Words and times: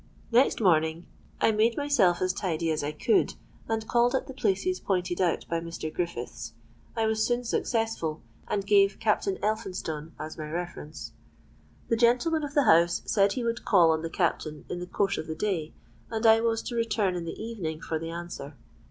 "Next 0.31 0.59
morning 0.59 1.05
I 1.39 1.51
made 1.51 1.77
myself 1.77 2.23
as 2.23 2.33
tidy 2.33 2.71
as 2.71 2.83
I 2.83 2.91
could, 2.91 3.35
and 3.69 3.87
called 3.87 4.15
at 4.15 4.25
the 4.25 4.33
places 4.33 4.79
pointed 4.79 5.21
out 5.21 5.45
by 5.47 5.59
Mr. 5.59 5.93
Griffiths. 5.93 6.53
I 6.95 7.05
was 7.05 7.23
soon 7.23 7.43
successful, 7.43 8.23
and 8.47 8.65
gave 8.65 8.97
Captain 8.99 9.37
Elphinstone 9.43 10.13
as 10.19 10.39
my 10.39 10.49
reference. 10.49 11.11
The 11.87 11.97
gentleman 11.97 12.43
of 12.43 12.55
the 12.55 12.63
house 12.63 13.03
said 13.05 13.33
he 13.33 13.43
would 13.43 13.63
call 13.63 13.91
on 13.91 14.01
the 14.01 14.09
captain 14.09 14.65
in 14.69 14.79
the 14.79 14.87
course 14.87 15.19
of 15.19 15.27
the 15.27 15.35
day, 15.35 15.71
and 16.09 16.25
I 16.25 16.41
was 16.41 16.63
to 16.63 16.75
return 16.75 17.13
in 17.15 17.25
the 17.25 17.39
evening 17.39 17.79
for 17.79 17.99
the 17.99 18.09
answer. 18.09 18.55